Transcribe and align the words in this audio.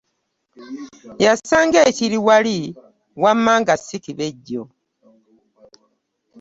Yasanga 1.25 1.79
ekiri 1.89 2.17
wali 2.27 2.57
wamma 3.21 3.53
nga 3.61 3.73
si 3.85 3.97
kibejjo. 4.03 4.63